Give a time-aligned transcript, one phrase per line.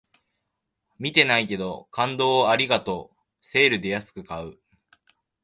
[0.97, 4.57] 見てないけど、感動をありがとうセールで安く買う